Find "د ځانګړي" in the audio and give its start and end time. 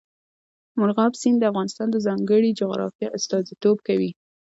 1.91-2.49